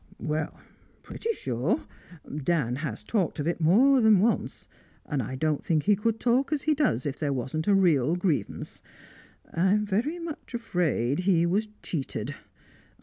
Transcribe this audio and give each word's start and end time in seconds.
"Well, 0.17 0.59
pretty 1.03 1.31
sure. 1.33 1.85
Dan 2.43 2.77
has 2.77 3.03
talked 3.03 3.39
of 3.39 3.45
it 3.47 3.61
more 3.61 4.01
than 4.01 4.19
once, 4.19 4.67
and 5.05 5.21
I 5.21 5.35
don't 5.35 5.63
think 5.63 5.83
he 5.83 5.95
could 5.95 6.19
talk 6.19 6.51
as 6.51 6.63
he 6.63 6.73
does 6.73 7.05
if 7.05 7.19
there 7.19 7.31
wasn't 7.31 7.67
a 7.67 7.75
real 7.75 8.15
grievance. 8.15 8.81
I'm 9.53 9.85
very 9.85 10.17
much 10.17 10.55
afraid 10.55 11.19
he 11.19 11.45
was 11.45 11.67
cheated. 11.83 12.33